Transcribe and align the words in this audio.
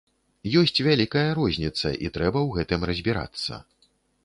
Ёсць 0.61 0.79
вялікая 0.87 1.25
розніца 1.41 1.93
і 2.07 2.11
трэба 2.17 2.39
ў 2.47 2.59
гэтым 2.59 2.89
разбірацца. 2.93 3.63